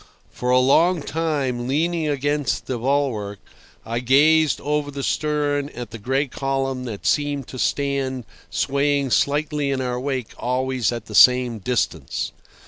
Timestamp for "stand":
7.59-8.23